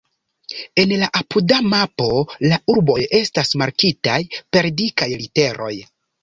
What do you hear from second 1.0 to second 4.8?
la apuda mapo la urboj estas markitaj per